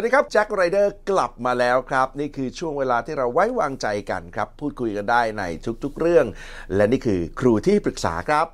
[0.00, 5.42] สวัสดีครับแจ็คไรเดอร์กลับมาแล้วครับ นี่คือช่วงเวลาที่เราไว้วางใจกันครับ พูดคุยกันได้ใน
[5.84, 6.26] ทุกๆเรื่อง
[6.74, 8.46] และนี่คือครูที่ปรึกษาครับ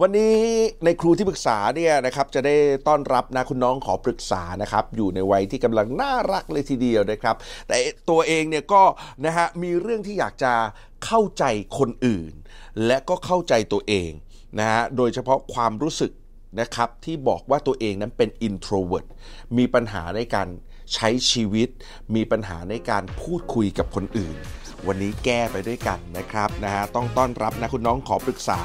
[0.00, 0.34] วันนี้
[0.84, 2.56] ในครูที่ปรึกษาเนี่ยนะครับจะได้
[2.88, 7.36] ต้อนรับนะคุณน้องขอปรึกษานะครับ อยู่ในวัยที่กำลังน่ารักเลยทีเดียวนะครับ
[7.68, 7.76] แต่
[8.10, 8.82] ตัวเองเนี่ยก็
[9.24, 10.52] นะฮะมีเรื่องที่อยากจะ
[11.04, 11.44] เข้าใจ
[11.78, 12.32] คนอื่น
[12.86, 14.10] และก็เข้าใจตัวเอง
[14.58, 16.12] นะฮะโดยเฉพาะความรู้สึก
[16.60, 19.06] นะครับที่บอกว่าตัวเองนั้นเป็น introvert
[19.56, 20.48] มีปัญหาในการ
[20.94, 21.68] ใช้ชีวิต
[22.14, 24.38] มีปัญหาในการพูดคุยกับคนอื่น
[24.88, 28.60] วันนี้แก้ไปด้วยกันนะครับนะฮะต้องต้อนรับนะคุณน้องขอปรึกษา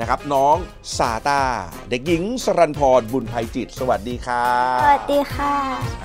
[0.00, 0.56] นะครับ น้อง
[0.98, 1.42] ซาตา
[1.90, 5.54] เด็กหญิงสรันพรบุญภัยจิต สวัสดีครับสวัสดีค่ะ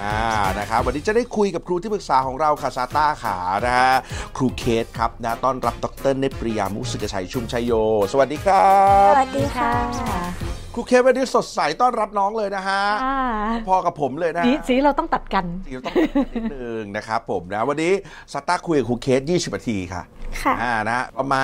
[0.01, 0.19] อ่า
[0.59, 3.93] นะครับวันนี้จะได้คุยกับครูที่ปรึกษาของเราค่ะซาตาขานะฮะ
[4.37, 7.71] ครูเคสครับนะต้อนรับดรเนปริยามุสิกชัยชุมชัยโย
[8.11, 8.67] สวัสดีครับ
[9.09, 13.21] สวัสดีค่ะ ครูเคสวันนี้สดใสต้อนรับน้องเลยนะฮะค่ะ
[13.67, 15.95] พอกับผมเลยนะสีฮะสีเราต้องตัดกันเดี๋ยวต้อง
[16.33, 17.93] นิดนึงนะครับผมนะ วันนี้
[18.33, 20.03] สตาร์คุยกับครูเคส20นาทีค่ะ
[20.41, 21.37] ค่ะอ่านะพร้อมไหม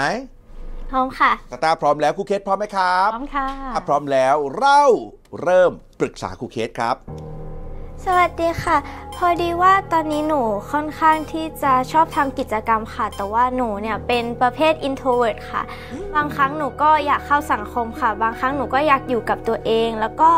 [0.91, 4.81] พร้อมค่ะสตาร์พร้อมแล้วครูเคสพร้อมไหมครับพร้อมค่ะถ้าพร้อมแล้วเรา
[5.41, 6.95] เริ่มปรึกษาครูเคสครับ
[8.05, 8.77] สวัสดีค่ะ
[9.15, 15.61] พอดีว่าตอนนี้หนูค่อนข้างที่จะชอบทำกิจกรรมค่ะ แต่ว่าหนูเนี่ยเป็นประเภท introvert ค่ะ
[16.15, 20.31] บางครั้งหนูก็อยากเข้าสังคมค่ะ บางครั้งหนูก็อยากอยู่กับตัวเอง แล้วก็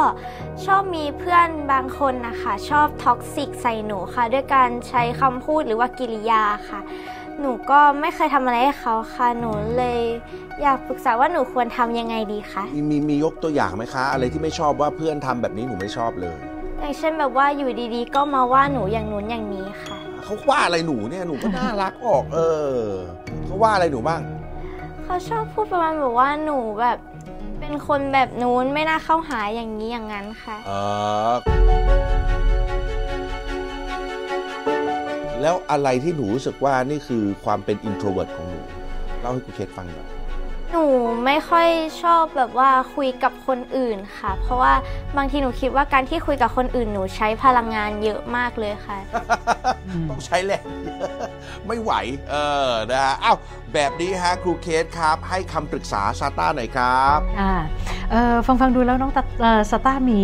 [0.66, 6.80] ชอบมีเพื่อนบางคนนะคะชอบ toxic ใส่หนูค่ะ ด้วยการใช้คำพูดหรือว่ากิริยาค่ะ
[7.40, 10.00] หนูก็ไม่เคยทำอะไรให้เขาค่ะ หนูเลย
[10.62, 16.38] อยากปรึกษาว่าหนูควรทำยังไงดีคะ มีมีมียกตัวอย่างไหมคะ อะไรที่ไม่ชอบว่าเพื่อนทำแบบนี้หนูไม่ชอบเลย
[16.82, 22.40] อย่างเช่นแบบว่าอยู่ดีๆ ก็มาว่าหนูอย่างนู้นอย่างนี้ค่ะ เขาว่าอะไรหนูเนี่ยหนูก็น่ารักออก เอ
[22.76, 22.80] อ
[23.46, 24.22] เขาว่าอะไรหนูบ้าง
[25.04, 26.98] เขาชอบพูดประมาณแบบว่าหนูแบบ
[27.60, 30.72] เป็นคนแบบนู้นไม่น่าเข้าหาอย่างนี้อย่างนั้นค่ะ เอ
[31.32, 31.34] อ
[35.42, 38.62] แล้วอะไรที่หนูรู้สึกว่านี่คือความเป็น introvert ของหนู
[39.20, 40.08] เล่าให้ครูเคสฟังหน่อย
[40.72, 40.86] หนู
[41.26, 41.68] ไม่ค่อย
[42.02, 44.74] ชอบแบบว่าคุยกับคนอื่นค่ะ เพราะว่า
[45.18, 48.98] บางทีหนูคิดว่าการที่คุยกับคนอื่นหนูใช้พลังงานเยอะมากเลยค่ะ
[50.10, 50.66] ต้องใช้แรง
[51.68, 51.92] ไม่ไหว
[52.30, 52.36] เอ
[52.68, 53.38] อ นะฮะอ้าว
[53.74, 57.54] แบบนี้ฮะครูเคสครับ ให้คำปรึกษาซาต้าหน่อยครับอ่า
[58.12, 60.20] เอ่อฟังฟังดูแล้วน้องตาเอ่อสต้ามี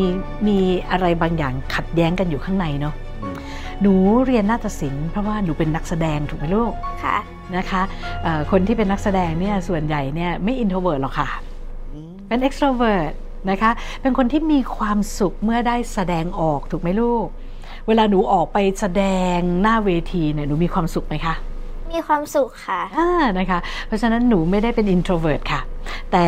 [0.47, 0.57] มี
[0.91, 3.35] อะไรบางอย่างขัดแย้งกันอยู่ข้างในเนาะอืม
[3.81, 3.93] หนู
[4.25, 7.17] เรียนนาฏศิลป์เพราะว่าหนูเป็นนักแสดงถูกไหมลูก ค่ะ
[7.57, 7.81] นะคะ
[8.23, 11.29] เอ่อคนที่เป็นนักแสดงเนี่ยส่วนใหญ่เนี่ยไม่ introvert หรอกค่ะ
[11.93, 13.11] อืมเป็น extrovert
[13.49, 13.71] นะคะ
[14.01, 17.27] เป็นคนที่มีความสุขเมื่อได้แสดงออกถูกไหมลูก
[17.87, 19.03] เวลาหนูออกไปแสด
[19.35, 21.35] งหน้าเวทีเนี่ยหนูมีความสุขไหมคะ
[21.93, 23.09] มีความสุขค่ะอ่า
[23.39, 25.61] นะคะ เพราะฉะนั้นหนูไม่ได้เป็น introvert ค่ะ
[26.13, 26.27] แต่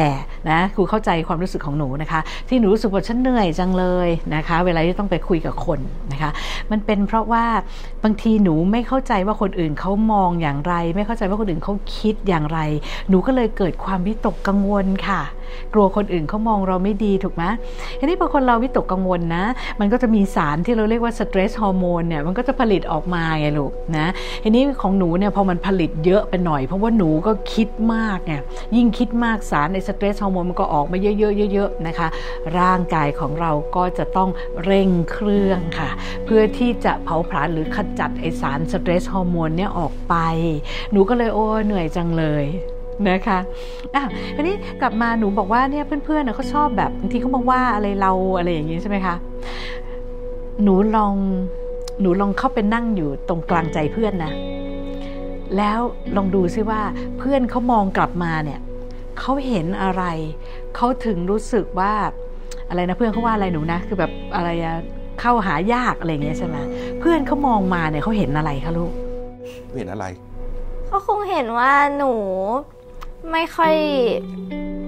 [0.49, 5.79] นะครูเข้าใจความรู้สึกของหนูนะคะ ที่หนูรู้สึกว่าฉันเหนื่อยจังเลยนะคะ เวลาที่ต้องไปคุยกับคน
[6.11, 6.31] นะคะ
[6.71, 7.45] มันเป็นเพราะว่า
[8.03, 12.59] บางทีหนูไม่เข้าใจว่าคนอื่นเขามองอย่างไร ไม่เข้าใจว่าคนอื่นเขาคิดอย่างไร
[13.09, 15.21] หนูก็เลยเกิดความวิตกกังวลค่ะ
[15.73, 17.43] กลัวคนอื่นเขามองเราไม่ดีถูกไหม
[17.99, 19.45] ทีนี้พอคนเราวิตกกังวลนะ
[19.79, 24.07] มันก็จะมีสารที่เราเรียกว่า stress hormone เนี่ยมันก็จะผลิตออกมาไงลูกนะ
[24.43, 28.33] ทีนี้ของหนูเนี่ยพอมันผลิตเยอะไปหน่อย เพราะว่าหนูก็คิดมากไง
[28.75, 32.07] ยิ่งคิดมากสารใน stress hormone มันก็ออกมาเยอะๆเยอะๆนะคะ
[32.59, 34.29] ร่างกายของเราก็จะต้อง
[34.63, 35.89] เร่งเครื่องค่ะ
[36.25, 40.15] เพื่อที่จะเผาผลาญหรือขจัดไอสาร stress hormone เนี่ยออกไป
[40.91, 42.45] หนูก็เลยโอ้เหนื่อยจังเลย
[43.09, 43.39] นะคะ
[43.95, 44.03] อะ
[44.35, 49.15] ทีนี้กลับมาหนูบอกว่าเนี่ยเพื่อนๆเขาชอบแบบบางทีเขามาว่าอะไรเราอะไรอย่างนี้ใช่ไหมคะ
[50.63, 51.13] หนูลอง
[52.01, 54.31] หนูลองเข้าไปนั่งอยู่ตรงกลางใจเพื่อนนะ
[55.57, 55.79] แล้ว
[56.15, 56.81] ลองดูซิว่า
[57.17, 58.59] เพื่อนเขามองกลับมาเนี่ย
[59.21, 60.04] เขาเห็นอะไร
[60.75, 61.94] เขาถึงรู้สึกว่า
[62.69, 64.75] อะไรนะเพื่อนเขาว่าอะไรหนูนะ คือแบบอะไรอะ
[65.19, 66.57] เข้าหายากอะไรอย่างเงี้ยใช่ไหม
[67.00, 68.92] เพื่อนเขามองมาเนี่ยเขาเห็นอะไรคะลูก
[69.66, 70.06] ไม่เห็นอะไร
[70.88, 72.13] เขาคงเห็นว่าหนู
[73.31, 73.75] ไม่ค่อย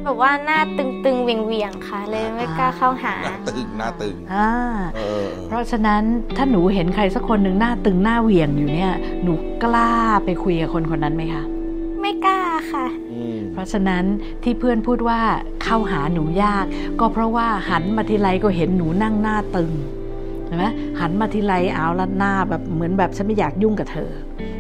[0.04, 4.50] แบบว่าหน้าตึงๆเวียงๆค่ะ เลยไม่กล้าเข้าหาหน้าตึงหน้าตึงอ่า
[4.96, 6.02] เออเพราะฉะนั้น
[6.38, 8.92] ถ้าหนูเห็นใครสักคนหนึ่งหน้าตึงหน้าเหวี่ยงอยู่เนี่ย
[9.24, 9.92] หนูกล้า
[10.26, 11.44] ไปคุยกับคนคนนั้นไหมคะ
[12.02, 12.40] ไม่กล้า
[12.72, 13.11] ค่ะอืม
[13.54, 14.04] เพราะฉะนั้น
[14.44, 15.20] ที่เพื่อนพูดว่า
[15.64, 16.66] เข้าหาหนูยาก
[17.00, 19.72] ก็เพราะว่าหันมาทีไรก็เห็นหนูนั่งหน้าตึง
[20.46, 20.66] เห็นไหม
[21.00, 24.10] หันมาทีไรเอาละหน้าแบบเหมือนแบบฉันไม่อยากยุ่งกับเธอ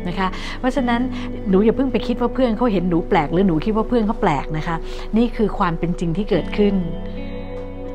[0.07, 0.27] นะคะ
[0.59, 1.01] เพราะฉะนั้น
[1.49, 4.75] หนูอย่าเพิ่งไปคิดว่าเพื่อนเขาเห็นหนูแปลก หรือหนูคิดว่าเพื่อนเขาแปลกนะคะ
[5.17, 6.75] นี่คือความเป็นจริงที่เกิดขึ้น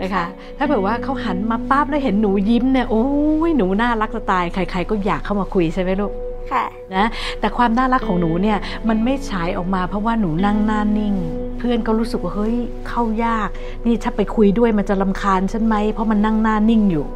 [0.03, 0.25] นะคะ
[0.59, 3.05] ถ้าแบบว่าเขาหันมาปั๊บแล้วเห็นหนูยิ้มเนี่ยโอ้
[3.49, 6.13] ยหนูน่ารักจะตายใคร ๆ ก็อยากเข้ามาคุยใช่ไหมลูก
[6.53, 6.65] ค่ะ
[6.95, 7.07] นะ
[7.41, 8.59] แต่ความน่ารักของหนูเนี่ย
[8.89, 11.15] มันไม่ฉายออกมาเพราะว่าหนูนั่งหน้านิ่ง
[11.59, 12.57] เพื่อนก็รู้สึกว่าเฮ้ย
[12.89, 13.49] เข้ายาก
[13.87, 17.07] นี่ถ้าไปคุยด้วยมันจะลำคาญฉันไหมเพราะมันนั่งหน้านิ่งอยู่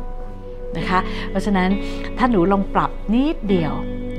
[0.76, 1.00] นะคะ
[1.30, 1.68] เพราะฉะนั้น
[2.18, 3.74] ถ้าหนูลองปรับนิดเดียว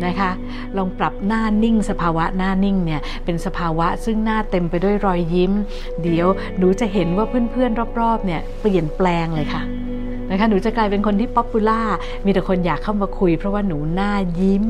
[0.05, 0.31] นะคะ
[0.77, 5.51] ลองปรับหน้านิ่ง สภาวะหน้านิ่งเนี่ยเป็นสภาวะซึ่งหน้าเต็มไปด้วยรอยยิ้ม
[6.03, 6.27] เดี๋ยว
[6.57, 9.61] หนูจะเห็นว่าเพื่อนๆรอบๆเนี่ยเปลี่ยนแปลงเลยค่ะ
[10.31, 11.81] นะคะหนูจะกลายเป็นคนที่ป๊อปปูล่า
[12.25, 14.65] มีแต่คนอยากเข้ามาคุย เพราะว่าหนูหน้ายิ้ม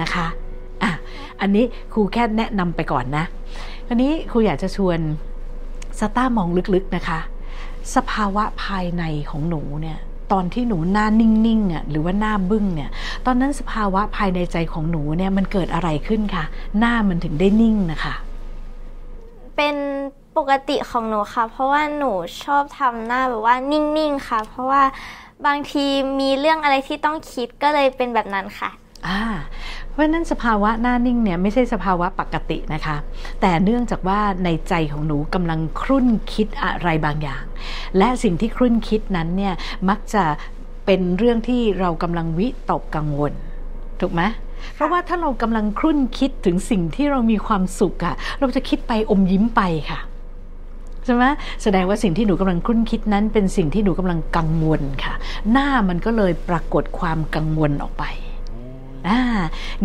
[0.00, 0.26] นะคะ
[0.82, 0.90] อะ
[1.40, 3.24] อันนี้ครูแค่แนะนำไปก่อนนะ
[3.88, 4.98] อันนี้ครูอยากจะชวน
[5.98, 7.18] สต้ามองลึกๆนะคะ
[7.94, 9.98] สภาวะภายในของหนูเนี่ย
[10.32, 12.90] ตอนที่หนูหน้านิ่งๆอะหรือว่าหน้าบึ้งเนี่ย
[13.26, 16.44] ตอนนั้นสภาวะภายในใจของหนูเนี่ยมันเกิดอะไรขึ้นคะ
[16.78, 18.14] หน้ามันถึงได้นิ่งนะคะ
[19.56, 19.76] เป็น
[20.36, 24.82] ปกติของหนูค่ะ เพราะว่าหนูชอบทำหน้าแบบว่านิ่งๆค่ะ เพราะว่า
[25.46, 25.86] บางที
[26.20, 28.70] มีเรื่องอะไรที่ต้องคิดก็เลยเป็นแบบนั้นค่ะ
[29.06, 29.20] อ่า
[29.90, 32.96] เพราะฉะนั้นสภาวะหน้านิ่งเนี่ยไม่ใช่สภาวะปกตินะคะ
[33.40, 37.44] แต่เนื่องจากว่าในใจของหนูกำลังครุ่นคิดอะไรบางอย่าง
[37.98, 39.54] และสิ่งที่ครุ่นคิดนั้นเนี่ย
[39.88, 40.24] มักจะ
[40.86, 43.32] เป็นเรื่องที่เรากำลังวิตกกังวล
[44.00, 44.22] ถูกไหม
[44.74, 50.00] เพราะว่าถ้าเรากำลังครุ่นคิดถึงสิ่งที่เรามีความสุขอะเราจะคิดไปอมยิ้มไปค่ะ
[51.04, 51.24] ใช่ไหม
[51.62, 55.14] แสดงว่าสิ่งที่หนูกำลังครุ่นคิดนั้น เป็นสิ่งที่หนูกำลังกังวลค่ะ
[55.52, 58.04] หน้ามันก็เลยปรากฏความกังวลออกไป
[59.08, 59.20] อ่า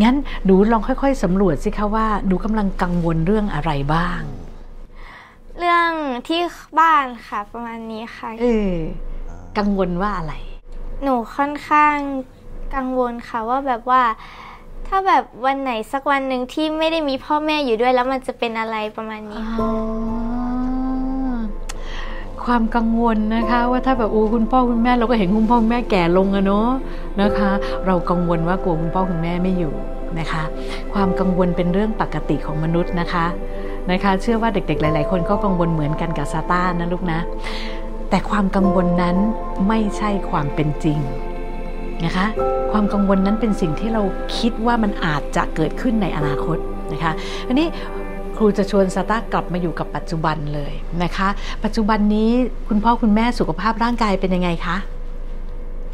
[0.01, 4.21] งั้นหนูลองค่อย ๆสำรวจสิคะว่าหนูกำลังกังวลเรื่องอะไรบ้าง
[5.57, 5.91] เรื่อง
[6.27, 6.41] ที่
[6.79, 8.73] บ้านค่ะ ประมาณนี้ค่ะเออ
[9.57, 10.33] กังวลว่าอะไร
[11.03, 11.95] หนูค่อนข้าง
[12.75, 14.03] กังวลค่ะว่าแบบว่า
[14.87, 19.69] ถ้าแบบวันไหนสักวันหนึ่งที่ไม่ได้มีพ่อแม่อยู่ด้วยแล้วมันจะเป็นอะไรประมาณนี้ค่ะอ๋อ
[22.49, 26.69] ความกังวลนะคะ ว่าถ้าแบบโอ้คุณพ่อคุณแม่เราก็เห็นคุณพ่อคุณแม่แก่ลงอะเนาะ
[27.21, 27.49] นะคะ
[27.85, 29.73] เรากังวลว่ากลัวคุณพ่อคุณแม่ไม่อยู่
[30.19, 30.43] นะคะ
[30.93, 33.25] ความกังวลเป็นเรื่องปกติของมนุษย์นะคะ
[33.91, 37.19] นะคะ เชื่อว่าเด็กๆ หลาย ๆ คนก็กังวลเหมือนกันกับซาตานนะลูกนะ
[38.09, 39.15] แต่ความกังวลนั้น
[39.67, 40.99] ไม่ใช่ความเป็นจริง
[42.05, 42.25] นะคะ
[42.71, 44.01] ความกังวลนั้นเป็นสิ่งที่เรา
[44.37, 46.57] คิดว่ามันอาจจะเกิดขึ้นในอนาคต
[46.93, 47.11] นะคะ
[47.47, 47.67] อันนี้
[48.39, 51.29] ครูจะชวนสตาร์กลับมาอยู่กับปัจจุบันเลยนะคะ
[51.63, 52.31] ปัจจุบันนี้
[52.67, 54.77] คุณพ่อคุณแม่สุขภาพร่างกายเป็นยังไงคะ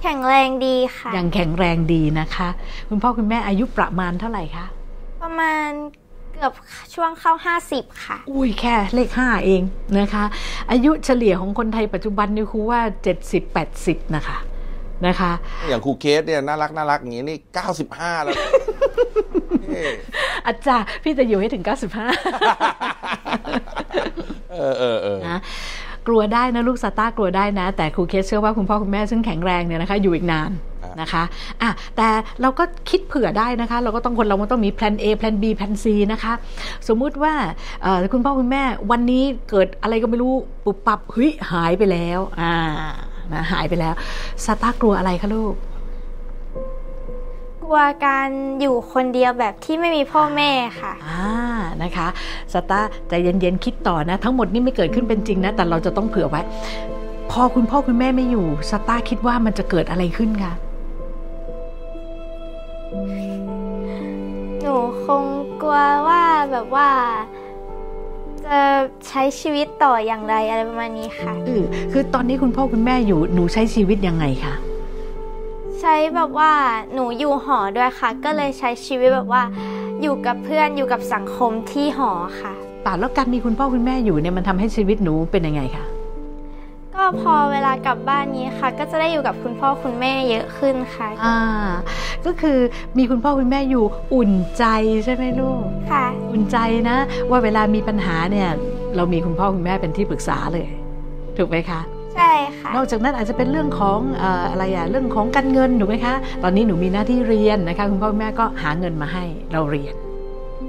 [0.04, 2.48] แข็งแรงดีค่ะ ยังแข็งแรงดีนะคะ
[2.90, 4.66] คุณพ่อคุณแม่อายุประมาณเท่าไหร่คะ
[5.22, 5.70] ประมาณ
[6.34, 6.54] เกือบ
[6.94, 7.34] ช่วงเข้า
[7.68, 9.62] 50 ค่ะ อุ้ยแค่เลขห้าเอง
[10.00, 10.24] นะคะ
[10.72, 12.80] อายุเฉลี่ยของคนไทยปัจจุบันนี่ครูว่า
[13.48, 14.38] 70-80 นะคะ
[15.08, 15.32] นะคะ
[15.70, 17.38] อย่างครูเคสเนี่ยน่ารักน่ารักอย่างนี้นี่
[17.80, 19.94] 95 แล้วเอ้ย
[20.48, 21.72] อาจารย์พี่จะอยู่ให้ถึง 95
[24.52, 25.40] เออเออเออนะ
[26.08, 30.52] กลัวได้นะลูกซาต้ากลัวได้นะ แต่ครูเคสเชื่อว่าคุณพ่อคุณแม่ซึ่งแข็งแรงเนี่ยนะคะอยู่อีกนาน
[31.02, 31.24] นะคะ
[31.62, 32.08] อะแต่
[32.42, 36.34] เราก็คิดเผื่อได้นะคะ เราก็ต้องคนเราก็ต้องมีแพลน A แพลน B แพลน C นะคะ
[36.88, 37.34] สมมุติว่า
[37.84, 40.34] เอ่อคุณพ่อคุณแม่วันนี้เกิดอะไรก็ไม่รู้
[40.66, 42.56] ปุบปับเฮ้ยหายไปแล้วอ่า
[43.34, 43.94] นะหายไปแล้ว
[44.46, 45.54] ซาต้ากลัวอะไรคะลูก
[47.66, 48.30] กลัวการ
[48.62, 50.52] อยู่คนเดียวแบบที่ไม่มีพ่อแม่
[50.82, 51.32] ค่ะอ่า
[51.84, 52.08] นะคะ
[52.54, 56.42] สตาร์ใจเย็นๆคิดต่อนะ ทั้งหมดนี่ไม่เกิดขึ้นเป็นจริงนะ แต่เราจะต้องเผื่อไว้
[57.32, 60.54] พอคุณพ่อคุณแม่ไม่อยู่สตาร์คิดว่ามันจะเกิดอะไรขึ้นคะ
[64.62, 64.76] หนู
[65.06, 65.24] คง
[65.62, 66.90] กลัวว่าแบบว่า
[68.46, 68.62] จะ
[69.08, 74.56] ใช้ชีวิตต่ออย่างไรอะไรประมาณนี้ค่ะเออคือตอนนี้คุณพ่อคุณแม่อยู่หนูใช้ชีวิตยังไงคะ
[75.82, 76.52] ใช้แบบว่า
[76.94, 79.44] หนูอยู่หอด้วยค่ะ ก็เลยใช้ชีวิตแบบว่า
[80.02, 82.54] อยู่กับเพื่อนอยู่กับสังคมที่หอค่ะ
[82.86, 85.86] ป่าแล้วการมีคุณพ่อคุณแม่อยู่เนี่ยมันทำให้ชีวิตหนูเป็นยังไงคะ
[86.96, 91.38] ก็พอเวลากลับบ้านนี้ค่ะ ก็จะได้อยู่กับคุณพ่อคุณแม่เยอะขึ้นค่ะอ่า
[92.26, 92.58] ก็คือ
[92.98, 94.66] มีคุณพ่อคุณแม่อยู่อุ่นใจ
[95.06, 96.58] ใช่ไหมลูกค่ะ อุ่นใจ
[96.90, 96.98] นะ
[97.30, 98.50] ว่าเวลามีปัญหาเนี่ย
[98.96, 100.68] เรามีคุณพ่อคุณแม่เป็นที่ปรึกษาเลย
[101.38, 101.82] ถูกไหมคะ
[102.16, 109.96] ใช่ค่ะ นอกจากนั้นอาจจะเป็นเรื่องของเอ่ออะไรอะเรื่องของการเงินถูกไหมคะ ตอนนี้หนูมีหน้าที่เรียนนะคะคุณพ่อคุณแม่ก็หาเงินมาให้เราเรียน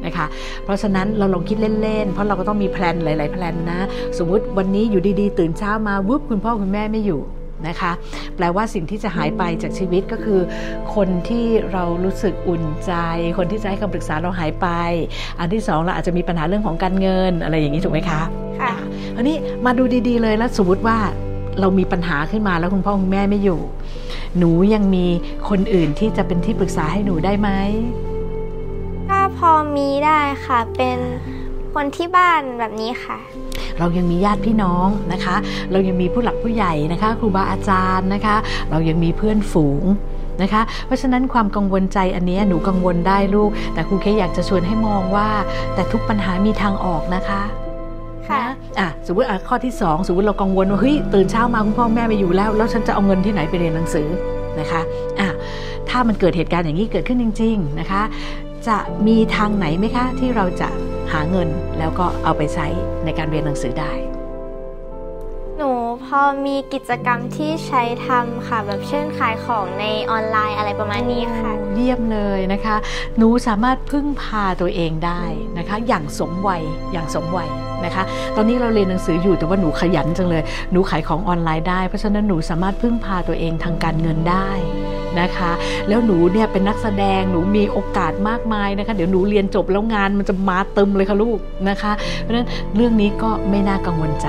[0.06, 0.26] นะคะ
[0.64, 3.80] เพราะฉะนั้นเราลองคิดเล่นๆ เพราะเราก็ต้องมีแพลนหลายๆแพลนนะ
[4.18, 7.22] สมมุติวันนี้อยู่ดีๆ ตื่นเช้ามาวุบคุณพ่อคุณแม่ไม่อยู่
[7.68, 7.92] นะคะ
[8.36, 10.40] แปลว่าสิ่งที่จะหายไปจากชีวิตก็คือ
[10.94, 12.92] คนที่เรารู้สึกอุ่นใจ
[13.38, 14.68] คนที่จะให้คำปรึกษาเราหายไป
[15.38, 18.22] อันที่สองเราอาจจะมีปัญหาเรื่องของการเงินอะไรอย่างนี้ถูกไหมคะ
[18.60, 18.72] ค่ะ
[19.16, 19.36] อันนี้
[19.66, 20.98] มาดูดีๆเลยแล้วสมมติว่า
[21.60, 23.60] เรามีปัญหาขึ้นมาแล้วคุณพ่อคุณแม่ไม่อยู่
[24.38, 25.06] หนูยังมี
[25.48, 27.48] คนอื่นที่จะเป็นที่ปรึกษาให้หนูได้ไหม
[29.10, 30.98] ก็พอมีได้ค่ะ เป็น
[31.75, 33.18] คนที่บ้านแบบนี้ค่ะ
[33.78, 35.36] เรายังมีญาติพี่น้องนะคะ
[35.72, 38.36] เรายังมีผู้หลักผู้ใหญ่นะคะ ครูบาอาจารย์นะคะ
[38.70, 39.84] เรายังมีเพื่อนฝูง
[40.42, 45.28] นะคะ เพราะฉะนั้นความกังวลใจอันเนี้ยหนูกังวลได้ลูก แต่ครูเคอยากจะชวนให้มองว่า
[45.75, 47.65] แต่ทุกปัญหามีทางออกนะคะค่ะนะอะ
[49.06, 54.08] สมมติอะข้อที่ 2 สมมติเรากังวลว่าเฮ้ยตื่นเช้ามาคุณพ่อแม่ไม่อยู่แล้ว แล้วฉันจะเอาเงินที่ไหนไปเรียนหนังสือ
[54.60, 54.80] นะคะ
[55.20, 55.28] อะ
[55.88, 58.02] ถ้ามันเกิดเหตุการณ์อย่างนี้เกิดขึ้นจริง ๆนะคะ
[58.68, 60.68] จะมีทางไหนไหมคะ ที่เราจะ
[61.12, 61.48] หาเงิน
[61.78, 62.66] แล้วก็เอาไปใช้
[63.04, 63.92] ในการเรียนหนังสือได้
[65.56, 65.72] หนู
[66.04, 72.76] พอมีกิจกรรมที่ใช้ทำค่ะ แบบเช่นขายของในออนไลน์อะไรประมาณนี้ค่ะ เยี่ยมเลยนะคะ
[73.16, 75.22] หนูสามารถพึ่งพาตัวเองได้
[75.58, 77.50] นะคะ อย่างสมวัยอย่างสมวัย
[77.85, 78.02] นะคะ
[78.37, 80.42] ตอนนี้เราเรียนหนังสืออยู่แต่ว่าหนูขยันจังเลย
[80.73, 84.49] หนูขายของออนไลน์ได้ เพราะฉะนั้นหนูสามารถพึ่งพาตัวเองทางการเงินได้
[85.21, 85.52] นะคะ
[85.88, 91.92] แล้วหนูเนี่ยเป็นนักแสดงหนูมีโอกาสมากมายนะคะ เดี๋ยวหนูเรียนจบแล้วงานมันจะมาเติมเลยค่ะลูกนะคะ
[92.23, 94.28] เพราะฉะนั้นเรื่องนี้ก็ไม่น่ากังวลใจ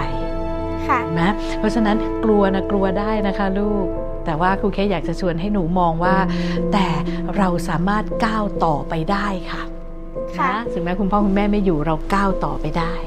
[0.88, 3.86] ค่ะนะเพราะฉะนั้นกลัวนะกลัวได้นะคะลูก
[4.26, 6.16] แต่ว่าครูเคอยากจะชวนให้หนูมองว่า
[6.74, 6.88] แต่
[7.38, 9.62] เราสามารถก้าวต่อไปได้ค่ะ
[10.38, 13.07] ค่ะนะถึงแม้คุณพ่อคุณแม่ไม่อยู่เราก้าวต่อไปได้เ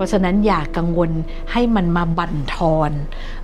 [0.00, 1.10] ราะฉะนั้นอย่ากกังวล
[1.52, 2.92] ให้มันมาบั่นทอน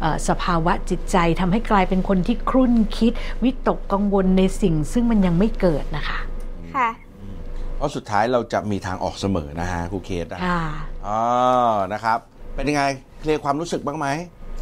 [0.01, 3.13] เออสภาวะจิตใจทำให้กลายเป็นคนที่ครุ่นคิด
[3.45, 6.19] วิตกกังวลในสิ่งซึ่งมันยังไม่เกิดนะคะ
[6.77, 6.89] ค่ะ
[7.77, 10.63] เพราะสุดท้ายเราจะมีทางออกเสมอนะฮะครูเคสนะค่ะ
[11.07, 11.21] อ๋อ
[11.93, 12.19] นะครับ
[12.55, 12.83] เป็นยังไง
[13.21, 14.07] เคลียร์ความรู้สึกบ้างไหม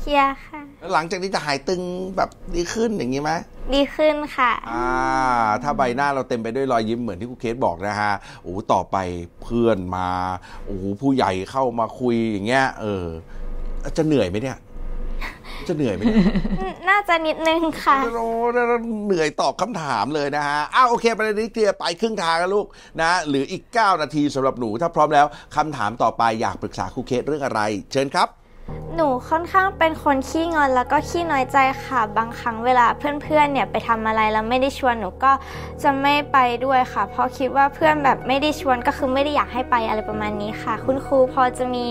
[0.05, 1.81] เคลียร์ค่ะ แล้วหลังจากนี้จะหายตึง
[2.17, 3.33] แบบดีขึ้นอย่างนี้ไหม
[3.75, 4.89] ดีขึ้นค่ะ อ่า
[5.63, 8.97] ถ้าใบหน้าเราเต็มไปด้วยรอยยิ้มเหมือนที่ครูเคสบอกนะฮะโอ้โหต่อไป
[9.43, 10.09] เพื่อนมา
[10.65, 13.05] โอ้โหผู้ใหญ่เข้ามาคุยอย่างเงี้ย เออ
[13.97, 14.59] จะเหนื่อยไหมเนี่ย
[15.69, 16.27] จะเหนื่อยไหมเนี่ย
[16.89, 18.27] น่าจะนิดนึงค่ะ โอ้
[19.07, 22.67] เหนื่อยตอบคำถามเลยนะฮะ อ้าวโอเคประเด็นนี้เคลียร์ไปครึ่งทางแล้วลูก
[23.01, 27.61] นะหรืออีก 9 นาทีสำหรับหนูถ้าพร้อมแล้วคำถามต่อไปอยากปรึกษาครูเคสเรื่องอะไร
[27.93, 28.29] เชิญครับ
[28.97, 35.33] หนูค่อนข้างเป็นคนขี้งอนแล้วก็ขี้น้อยใจค่ะ บางครั้งเวลาเพื่อนๆเนี่ยไปทำอะไรแล้วไม่ได้ชวนหนูก็
[35.83, 41.87] จะไม่ไปด้วยค่ะ เพราะคิดว่าเพื่อนแบบไม่ได้ชวนก็คือไม่ได้อยากให้ไปอะไรประมาณนี้ค่ะ คุณครูพอจะมี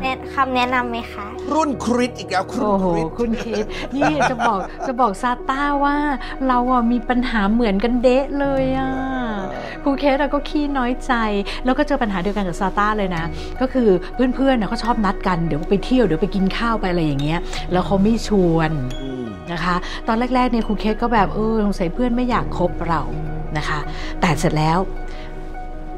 [0.00, 3.64] แนะคำแนะนำไหมคะ รุ่นคริสอีกแล้วครุ่นโอ้โหคริสคุณคิด
[3.96, 5.96] นี่จะบอกจะบอกซาต้าว่า
[6.46, 8.90] เราอะมีปัญหาเหมือนกันเดะเลยอะ
[9.82, 11.12] ครูเคสอะก็ขี้น้อยใจ
[11.64, 13.24] แล้วก็เจอปัญหาเดียวกันกับซาต้าเลยนะ
[13.60, 17.40] ก็คือเพื่อนๆน่ะเขาชอบนัดกันเดี๋ยวไปเที่ยวเดี๋ยวไปกินข้าวไปอะไรอย่างเงี้ย
[17.72, 18.70] แล้วเขาไม่ชวน
[19.52, 19.74] นะคะ
[20.06, 23.00] ตอนแรกๆเนี่ยครูเคสก็แบบเออสงสัยเพื่อนไม่อยากคบเรา
[23.58, 23.80] นะคะ
[24.20, 24.78] แต่เสร็จแล้ว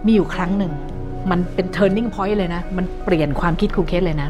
[0.07, 0.73] มีอยู่ครั้งหนึ่ง
[1.31, 4.29] มันเป็น turning point เลยนะ มันเปลี่ยนความคิดครูเคสเลยนะ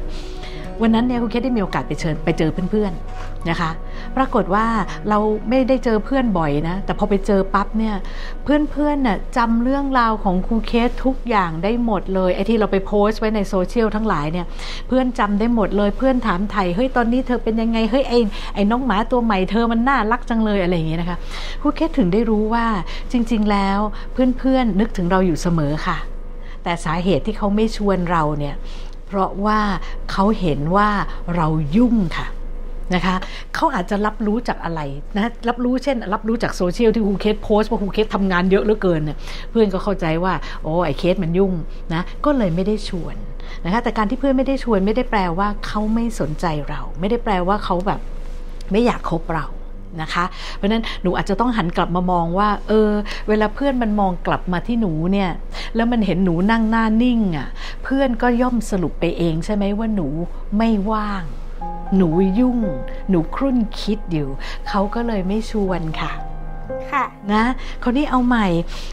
[0.80, 3.70] วันนั้นเนี่ยครูเคสได้มีโอกาสไปเชิญไปเจอเพื่อนๆนะคะ
[4.16, 4.66] ปรากฏว่า
[5.08, 7.94] เราไม่ได้เจอเพื่อนบ่อยนะ แต่พอไปเจอปั๊บเนี่ย
[8.42, 14.46] เพื่อนๆน่ะจำเรื่องราวของครูเคสทุกอย่างได้หมดเลยไอ้ที่เราไปโพสต์ไว้ในโซเชียลทั้งหลายเนี่ย
[14.88, 18.18] เพื่อนจำได้หมดเลยเพื่อนถามไถ่เฮ้ยตอนนี้เธอเป็นยังไงเฮ้ยไอ้
[18.54, 21.18] ไอ้น้องหมาตัวใหม่เธอมันน่ารักจังเลยอะไรอย่างเงี้ยนะคะ
[21.60, 22.66] ครูเคสถึงได้รู้ว่า
[23.12, 23.78] จริง ๆ แล้ว
[24.12, 25.98] เพื่อนๆนึกถึงเราอยู่เสมอค่ะ
[26.64, 28.54] แต่สาเหตุที่เขาไม่ชวนเราเนี่ย
[29.12, 29.60] เพราะว่า
[30.10, 30.88] เขาเห็นว่า
[31.36, 32.26] เรายุ่งค่ะ
[32.94, 33.16] นะคะ
[33.54, 34.80] เขาอาจจะรับรู้จากอะไร
[35.16, 39.18] นะรับรู้เช่น รับรู้จากโซเชียลที่ครูเคสโพสต์ว่าครูเคสทำงานเยอะเหลือเกินเนี่ย
[39.50, 41.52] เพื่อนก็เข้าใจว่าโอ้ไอ้เคสมันยุ่ง
[41.94, 43.16] นะก็เลยไม่ได้ชวน
[43.64, 48.00] นะคะแต่การที่เพื่อนไม่ได้ชวนไม่ได้แปลว่าเขาไม่สนใจเรา ไม่ได้แปลว่าเขาแบบ
[48.72, 49.46] ไม่อยากคบเรา
[50.00, 50.24] นะคะ
[50.56, 52.90] เพราะฉะนั้นหนูอาจจะต้องหันกลับมามองว่า เออ
[53.28, 55.30] เวลาเพื่อนมันมองกลับมาที่หนูเนี่ย
[55.76, 57.48] แล้วมันเห็นหนูนั่งหน้านิ่งอะ
[57.84, 60.08] เพื่อนก็ย่อมสรุปไปเองใช่ไหมว่าหนู
[60.56, 61.24] ไม่ว่าง
[61.96, 62.08] หนู
[62.38, 62.58] ยุ่ง
[63.10, 64.28] หนูครุ่นคิดอยู่
[64.68, 66.12] เขาก็เลยไม่ชวนค่ะ
[66.92, 67.44] ค่ะนะ
[67.82, 68.46] คราวนี้เอาใหม่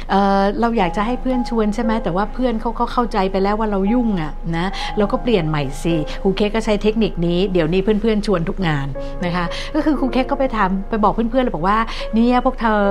[0.10, 4.66] เเราอยากจะให้เพื่อนชวนใช่ไหมแต่ว่าเพื่อนเขาก็เข้าใจไปแล้วว่าเรายุ่งอะ่ะนะ
[4.98, 8.88] เราก็เปลี่ยนใหม่สิครูเค้กก็ใช้เทคนิคนี้เดี๋ยวนี้เพื่อนๆชวนทุกงาน
[9.26, 11.78] นะคะ ก็คือครูเค้กก็ไปถามไปบอกเพื่อนๆเลยบอกว่า
[12.14, 12.82] เนี่ยพวกเธอ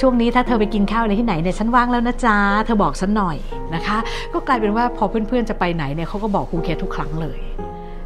[0.00, 3.36] ช่วงนี้ถ้าเธอไปกินข้าวในที่ไหนเนี่ยฉันว่างแล้วนะจ๊ะเธอบอกฉันหน่อย
[3.74, 3.98] นะคะ
[4.32, 7.38] ก็กลายเป็นว่าพอเพื่อนๆจะไปไหนเนี่ยเขาก็บอกครูเค้กทุกครั้งเลย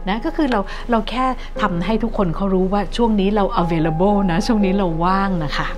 [0.08, 1.24] นะก็คือเราเราแค่
[1.62, 5.68] ทำให้ทุกคนเขารู้ว่าช่วงนี้เรา available นะ ช่วงนี้เราว่างนะคะ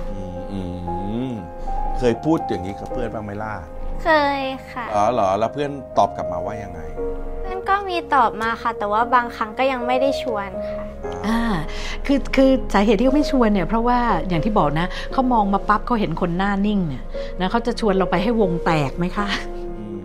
[1.99, 3.53] เคยพูดอย่างนี้กับเพื่อนบ้างไหมล่ะ
[4.03, 4.41] เคย
[4.71, 6.81] ค่ะ อ๋อเหรอ แล้วเพื่อนตอบกลับมาว่ายังไง
[7.43, 10.83] เพื่อนก็มีตอบมาค่ะ แต่ว่าบางครั้งก็ยังไม่ได้ชวนค่ะ
[11.27, 11.39] อ่า
[12.05, 17.03] คือคือสาเหตุที่เขาไม่ชวนเนี่ยเพราะว่าอย่างที่บอกนะเขามองมาปั๊บเขาเห็นคนหน้านิ่งเนี่ย
[17.39, 19.27] นะเขาจะชวนเราไปให้วงแตกไหมคะ
[19.77, 19.97] อืม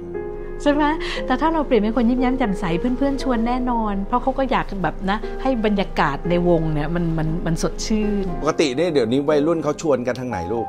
[0.62, 0.84] ใช่ไหม
[1.26, 10.66] แต่ถ้าเราเปลี่ยนเป็นคนยิ้มแย้มแจ่มใสเพื่อนๆชวนแน่นอน เพราะเขาก็อยากแบบนะ ให้บรรยากาศในวงเนี่ยมันมันมันสดชื่น ปกติเนี่ยเดี๋ยวนี้วัยรุ่นเขาชวนกันทางไหนลูก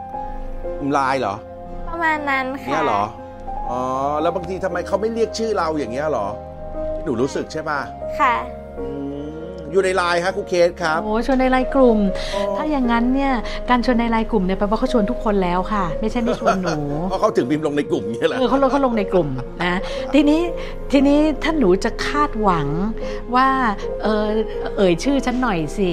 [0.94, 1.36] ไลน์เหรอ
[1.90, 3.04] ประมาณนั้นค่ะเนี่ยเหรอ
[3.72, 3.82] อ๋อ
[4.22, 6.28] แล้วบางทีทำไมเขาไม่เรียกชื่อเราอย่างเงี้ยเหรอ
[7.04, 7.80] หนูรู้สึกใช่ป่ะ
[8.20, 8.36] ค่ะ
[8.80, 8.86] อื
[9.24, 12.00] มอยู่ในไลน์ฮะครูเคสครับโอ้ชวนในไลน์กลุ่ม
[12.58, 13.34] ถ้าอย่างนั้นเนี่ย
[13.70, 16.80] การชวนในไลน์กลุ่มเนี่ยแปลว่าเขาชวนทุกคนแล้วค่ะ ไม่ใช่ไม่ชวนหนู
[17.10, 19.30] เพราะเขาถึงพิมพ์ลงในกลุ่มเนี่ยแหละเออเขาลงเขาลงในกลุ่ม
[19.64, 19.80] นะ
[20.14, 20.42] ทีนี้
[20.92, 22.68] ทีนี้ถ้าหนูจะคาดหวัง
[23.36, 23.48] ว่า
[24.04, 24.28] เออ
[24.78, 25.92] เอ่ยชื่อฉันหน่อยสิ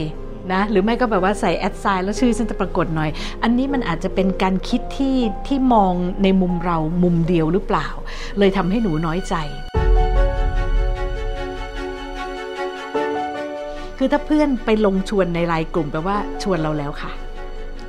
[0.53, 3.11] นะหรือไม่ก็แบบว่าใส่แอดไซน์แล้วชื่อฉันจะปรากฏหน่อย
[3.43, 7.87] อันนี้มันอาจจะเป็นการคิดที่ที่มองในมุมเรามุมเดียวหรือเปล่า
[8.39, 9.35] เลยทำให้หนูน้อยใจ
[13.99, 17.11] คือถ้าเพื่อนไปลงชวนในไลน์กลุ่มแปลว่าชวนเราแล้วค่ะ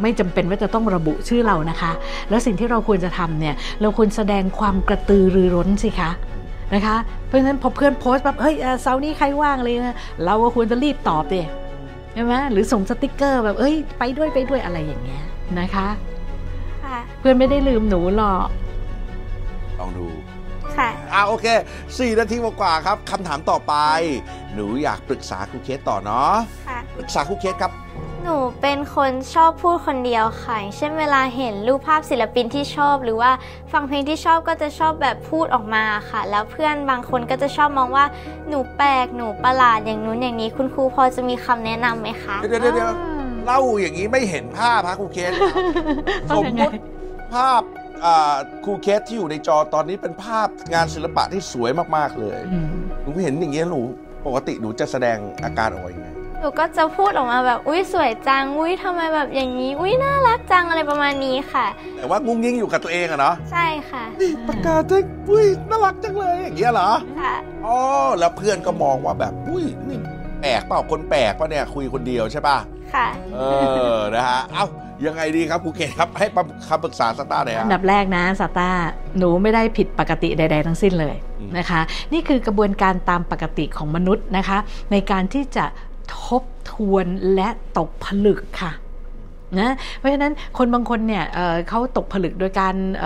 [0.01, 1.91] ไม่จำเป็นว่าจะต้องระบุชื่อเรานะคะ
[2.29, 6.12] แล้วสิ่งที่เราควรจะทำเนี่ย เราควรแสดงความกระตือรือร้นสิคะ
[6.75, 6.95] นะคะ
[7.27, 11.41] เพราะฉะนั้นพอเพื่อนโพสต์แบบเฮ้ยเอ่อเสาร์นี้ใครว่างเลยนะเราก็ควรจะรีบตอบดิ
[12.13, 15.24] ใช่ไหมหรือส่งสติกเกอร์แบบเอ้ยไปด้วยไปด้วยอะไรอย่างเงี้ย
[15.60, 15.88] นะคะ
[16.84, 18.48] ค่ะเพื่อนไม่ได้ลืมหนูหรอก
[19.79, 20.08] ลองดู
[20.77, 21.46] ค่ะอ่าโอเค
[22.00, 23.74] สี่นาทีกว่าๆครับคำถามต่อไป
[24.53, 26.34] หนูอยากปรึกษาครูเคสต่อเนาะ
[26.67, 27.72] ค่ะปรึกษาครูเคสครับ
[28.23, 33.31] หนูเป็นคนชอบพูดคนเดียวค่ะอย่างเช่นเวลาเห็นรูปภาพศิลปินที่ชอบ หรือว่า
[33.71, 38.05] ฟังเพลงที่ชอบก็จะชอบแบบพูดออกมาค่ะ แล้วเพื่อนบางคนก็จะชอบมองว่า
[38.47, 42.89] หนูแปลกหนูประหลาดอย่างนู้นอย่างนี้ คุณครูพอจะมีคำแนะนำไหมคะเดี๋ยวเดี๋ยวเดี๋ยว
[43.45, 45.63] เล่าอย่างนี้ไม่เห็นภาพฮะครูเคสครับ
[46.29, 46.79] สต้องมยังมไงติ
[47.33, 47.61] ภาพ
[48.05, 52.67] อ่าครูเคสที่อยู่ในจอตอนนี้เป็นภาพงานศิลปะที่สวยมากๆเลยอืม
[53.01, 53.81] หนูเห็นอย่างเงี้ยหนู
[54.25, 56.09] ปกติหนูจะแสดงอาการออกมายังไง
[56.43, 61.65] หนูก็จะพูดออกมาแบบอุ้ยสวยจังอุ้ยทำไมแบบอย่างนี้ อุ้ยน่ารักจังอะไรประมาณนี้ค่ะ
[61.97, 64.97] แต่ว่างุ้งยิ่งอยู่กับตัวเองอะเนาะใช่ค่ะนี่ปากกาเจ๊
[65.29, 67.35] อุ้ยน่ารักจังเลยอย่างเงี้ยเหรอค่ะ
[67.65, 67.77] อ๋อ
[68.19, 70.00] แล้วเพื่อนก็มองว่าแบบอุ้ยนี่
[70.41, 72.57] แปลกเปล่าคนแปลกป่ะเนี่ยคุยคนเดียวใช่ป่ะ
[72.93, 73.39] ค่ะเอ
[73.95, 74.65] อนะฮะเอ้า
[75.05, 76.27] ยังไงดีครับครูเคสครับให้
[76.67, 81.81] คำปรึกษาสตาร์หน่อยอัฮะนดับแรกนะสตาร์หนูไม่ได้ผิดปกติใด ๆ ทั้งสิ้นเลยอืมนะคะ
[82.13, 84.58] นี่คือกระบวนการตามปกติของมนุษย์นะคะ
[84.91, 85.65] ในการที่จะ
[86.21, 88.73] ทบทวนและตกผลึกค่ะ
[89.59, 93.05] นะเพราะฉะนั้นคนบางคนเนี่ยเเขาตกผลึกโดยการอ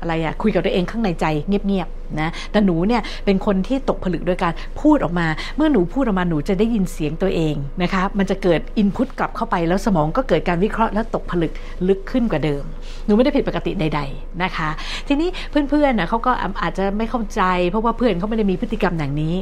[0.00, 11.52] อะไรอะคุยกับตัวเองข้างในใจเงียบๆนะแต่หนูเนี่ยเป็นคนที่ตกผลึกโดยการพูดออกมา เมื่อหนูพูดออกมาหนูจะได้ยินเสียงตัวเองนะคะมันจะเกิดอินพุตกลับเข้าไปแล้วสมองก็เกิดการวิเคราะห์และตกผลึก
[11.88, 12.62] ลึกขึ้นกว่าเดิม
[13.06, 14.68] หนูไม่ได้ผิดปกติใด ๆนะคะ
[15.08, 19.34] ทีนี้เพื่อนๆนะเขาก็อาจจะไม่เข้าใจ เพราะว่าเพื่อนเขาไม่ได้มีพฤติกรรมอย่างนี้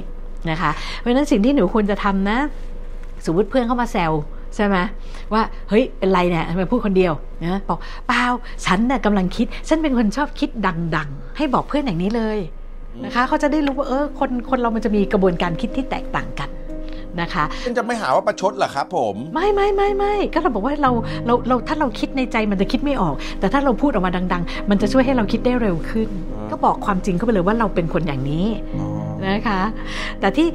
[0.50, 2.38] นะคะเพราะฉะนั้นสิ่งที่หนูควรจะทำนะ
[3.26, 4.12] สมมติเพื่อนเข้ามาแซว
[4.56, 4.76] ใช่ไหม
[5.32, 7.12] ว่าเฮ้ยเป็นไรเนี่ยทำไมพูดคนเดียว
[7.44, 8.24] นะบอกเปล่า
[8.66, 10.50] ฉันน่ะกำลังคิด ฉันเป็นคนชอบคิด
[10.96, 12.38] ดัง ๆ ให้บอกเพื่อนอย่างนี้เลย
[13.04, 16.50] นะคะเขาจะได้รู้ว่าเออคนคนเรามันจะมีกระบวนการคิดที่แตกต่างกัน
[17.20, 20.90] นะคะคุณจะไม่หาว่าประชดเหรอครับผมไม่ไม่ไม่ไม่ก็เราบอกว่าเรา
[21.26, 28.46] เราเราถ้าเราคิดในใจมันจะคิดไม่ออก แต่ถ้าเราพูดออกมาดัง ๆ มันจะช่วยให้เราคิดได้เร็วขึ้นอ่าก็บอกความจริงเข้าไปเลยว่าเราเป็นคนอย่างนี้
[29.28, 29.60] นะคะ
[30.20, 30.46] แต่ที่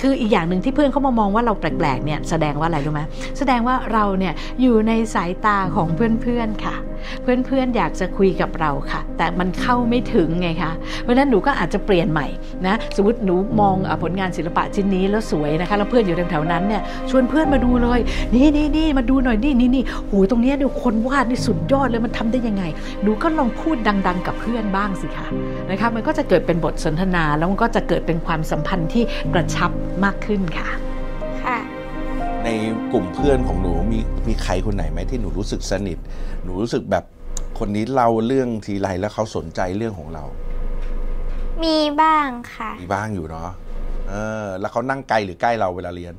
[0.00, 3.02] คืออีกอย่างหนึ่งที่เพื่อนเขามามองว่าเราแปลกๆเนี่ยแสดงว่าอะไรรู้ไหม
[3.38, 6.76] แสดงว่าเราเนี่ยอยู่ในสายตาของเพื่อนๆค่ะ
[7.22, 12.26] เพื่อนๆอยากจะคุยกับเราค่ะ แต่มันเข้าไม่ถึงไงคะเพราะฉะนั้นหนูก็อาจจะเปลี่ยนใหม่
[12.66, 18.00] นะสมมติหนูมองอผลงานศิลปะชิ้นนี้แล้วสวยนะคะแล้วเพื่อนอยู่แถวๆนั้นเนี่ยชวนเพื่อนมาดูเลย
[18.34, 22.64] นี่นี่นี่มาดูหน่อยนี่นี่นี่โหตรงเนี้ยดี๋ยวคนวาดนี่สุดยอดเลยมันทำได้ยังไง
[23.02, 25.26] หนูก็ลองพูดดัง ๆ กับเพื่อนบ้างสิคะ
[25.70, 29.70] นะคะมันก็จะเกิดเป็นบทสนทนาแล้วมันก็จะเกิดเป็นความสัมพันธ์ที่กระชับ
[30.04, 30.68] มากขึ้นค่ะ
[32.48, 32.60] ใน
[32.92, 35.98] กลุ่มเพื่อนของหนูมีมีใครคนไหนไหมที่หนูรู้สึกสนิท
[36.42, 37.04] หนูรู้สึกแบบ
[37.58, 40.24] คนนี้เล่าเรื่องทีไรแล้วเขาสนใจเรื่องของเรา
[41.64, 43.50] มีบ้างค่ะ มีบ้างอยู่เนาะ
[44.08, 46.14] เออ แล้วเขานั่งไกลหรือใกล้เราเวลาเรียน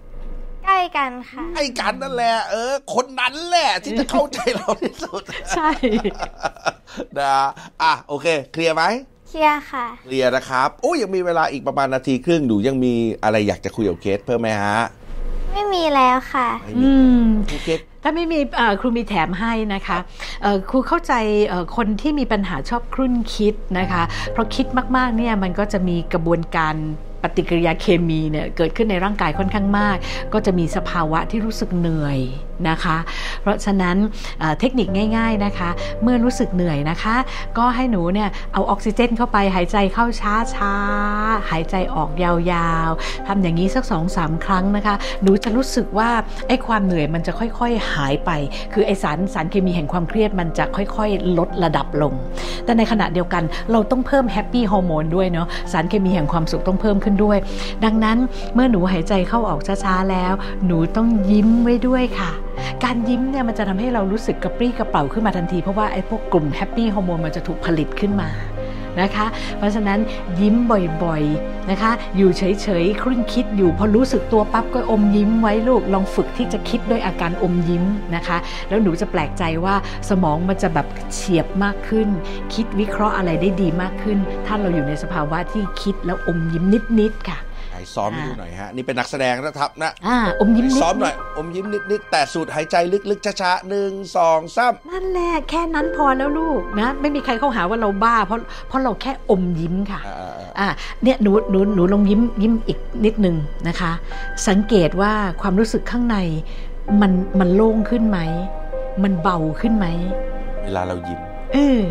[0.66, 5.24] ใกล้กันค่ะไอ้กันนั่นแหละเออ คนนั้นแหละที่จะเข้าใจเราที่สุด
[5.56, 5.70] ใช่
[7.20, 7.36] นะ
[7.82, 8.84] อะโอเค เคลียร์ไหม
[9.30, 14.80] เคลียร์ค่ะเคลียร์นะครับโอ้ยยังมีเวลาอีกประมาณนาทีครึ่งหนูยังมีอะไรอยากจะคุยกับเคสเพิ่มไหมฮะ
[15.54, 16.90] ไม่มีแล้วค่ะ ไม่มีอื
[17.22, 19.98] ม ครูเคสถ้าไม่มีเอ่อครูมีแถมให้นะคะ
[20.42, 21.14] เอ่อครูเข้าใจ
[21.48, 24.66] เอ่อคนที่มีปัญหาชอบครุ่นคิดนะคะ เพราะคิด
[24.98, 26.76] มากๆเนี่ยมันก็จะมีกระบวนการ
[27.24, 29.98] ปฏิกิริยาเคมีเนี่ยเกิดขึ้นในร่างกายค่อนข้างมาก
[30.34, 32.20] ก็จะมีสภาวะที่รู้สึกเหนื่อย
[32.70, 32.98] นะคะ
[33.42, 33.96] เพราะฉะนั้น
[34.60, 35.70] เทคนิคง่าย ๆนะคะ
[36.04, 37.16] เมื่อรู้สึกเหนื่อยนะคะ
[37.58, 46.10] ก็ให้หนูเนี่ยเอาออกซิเจนเข้าไปหายใจเข้าช้าๆหายใจออกยาวๆทำอย่างนี้สักสองสามครั้งนะคะหนูจะรู้สึกว่า
[46.48, 48.32] ไอ้ความเหนื่อยมันจะค่อยๆหายไป
[48.74, 52.14] คือไอสารสารเคมีแห่งความเครียดมันจะค่อยๆ ลดระดับลง
[52.66, 57.38] แต่ในขณะเดียวกันเราต้องเพิ่มแฮปปี้ฮอร์โมนด้วยเนาะสารเคมีแห่งความสุขต้องเพิ่มขึ้นด้วย
[57.86, 58.18] ดังนั้น
[58.54, 60.34] เมื่อหนูหายใจเข้าออกช้าๆแล้ว
[60.66, 62.32] หนูต้องยิ้มไว้ด้วยค่ะ
[62.84, 68.30] การยิ้มเนี่ยมันจะทำให้เรารู้สึกกระปรี้กระเปร่าขึ้นมาทันที เพราะว่าไอ้พวกกลุ่ม happy hormone มันจะถูกผลิตขึ้นมา
[69.02, 69.26] นะคะ
[69.58, 70.00] เพราะฉะนั้น
[70.40, 70.56] ยิ้ม
[71.04, 77.84] บ่อยๆนะคะ อยู่เฉยๆครุ่นคิดอยู่พอรู้สึกตัวปั๊บก็อมยิ้มไว้ลูกลองฝึกที่จะคิดด้วยอาการอมยิ้ม
[78.16, 78.38] นะคะ
[78.70, 79.76] แล้วหนูจะแปลกใจว่า
[80.10, 82.08] สมองมันจะแบบเฉียบมากขึ้น
[82.54, 86.66] คิดวิเคราะห์อะไรได้ดีมากขึ้น ถ้าเราอยู่ในสภาวะที่คิดแล้วอมยิ้ม
[87.00, 87.40] นิดๆค่ะ
[87.80, 92.76] ใช่ซ้อมให้ดูหน่อยฮะ นี่เป็นนักแสดงนะครับนะอ่าอมยิ้มนิดซ้อมหน่อยอมยิ้มนิดๆแต่สูดหายใจ
[93.12, 100.68] ลึกๆช้าๆหนึ่งสองสามนั่นแหละแค่นั้นพอแล้วลูกนะ ไม่มีใครเข้าหาว่าเราบ้า เพราะเพราะเราแค่อมยิ้มค่ะอ่าๆอะ
[101.04, 103.36] เนี่ยหนูหนูหนูลองยิ้มยิ้มอีกนิดนึง
[103.68, 103.92] นะคะ
[104.48, 106.18] สังเกตว่าความรู้สึกข้างใน
[107.02, 108.20] มันมันโล่งขึ้นไหม
[109.04, 111.20] มันเบาขึ้นไหมๆเวลาเรายิ้ม
[111.54, 111.82] เออ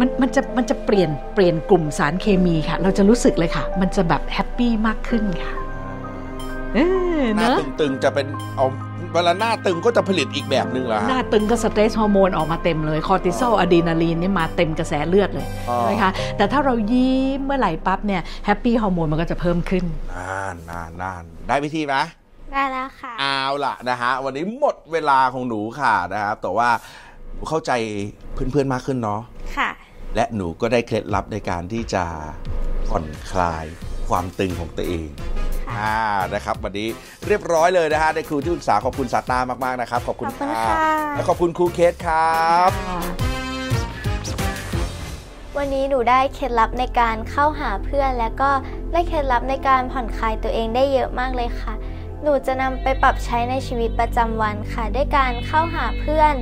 [0.00, 5.52] มันมันจะมันจะเปลี่ยนเปลี่ยนกลุ่มสารเคมีค่ะ เราจะรู้สึกเลยค่ะ มันจะแบบ happy มากขึ้นค่ะ
[6.74, 6.78] เอ
[7.18, 8.26] อหน้าเนอะตึงๆจะเป็น
[8.56, 8.66] เอา
[9.12, 21.94] เวลาหน้าตึงก็จะผลิตอีกแบบหนึ่งเหรอหฮะ น้าตึงก็ stress hormone ออกมาเต็มเลย คอร์ติซอลอะดรีนาลีนนี่มาเต็มกระแสเลือดเลยอ๋อใช่ไหมคะแต่ถ้าเรายิ้มเมื่อไหร่ปั๊บเนี่ย happy hormone มันก็จะเพิ่มขึ้น นานนานนานได้วิธีไหม
[22.52, 26.68] ได้แล้วค่ะ เอาล่ะนะฮะวันนี้หมดเวลาของหนูค่ะนะครับ แต่ว่า
[27.34, 27.72] หนูเข้าใจ
[28.32, 29.20] เพื่อนๆมากขึ้นเนาะ
[29.56, 29.68] ค่ะ
[30.14, 32.04] และหนูก็ได้เคล็ดลับในการที่จะ
[32.88, 33.64] ผ่อนคลาย
[34.08, 35.08] ความตึงของตัวเอง
[35.72, 35.98] อ่า
[36.34, 36.88] นะครับวันนี้
[37.26, 42.70] เรียบร้อยเลยนะฮะในครูที่ปรึกษาขอบคุณซาต้ามากๆนะครับ ขอบคุณขอบคุณค่ะค่ะและขอบคุณครูเคสครับ
[45.56, 48.50] วันนี้หนูได้เคล็ดลับในการเข้าหาเพื่อน และก็
[48.92, 51.74] ได้เคล็ดลับในการผ่อนคลายตัวเองได้เยอะมากเลยค่ะ
[52.22, 56.34] หนูจะนำไปปรับใช้ในชีวิตประจำวันค่ะ ด้วยการเข้าหาเพื่อน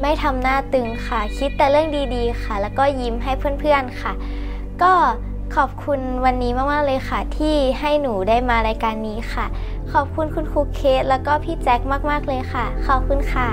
[0.00, 4.12] ไม่ทำหน้าตึงค่ะ คิดแต่เรื่องดีๆค่ะ แล้วก็ยิ้มให้เพื่อนๆค่ะ
[4.82, 4.92] ก็
[5.56, 9.46] ขอบคุณวันนี้มากๆเลยค่ะ ที่ให้หนูได้มารายการนี้ค่ะ
[9.92, 11.80] ขอบคุณคุณครูเคสแล้วก็พี่แจ็ค
[12.10, 13.48] มากๆเลยค่ะ ขอบคุณค่ะ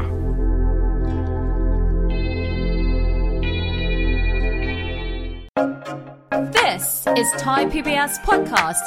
[6.57, 8.83] This is Thai PBS Podcast.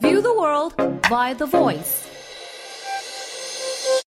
[0.00, 0.72] View the world
[1.08, 2.09] via the voice.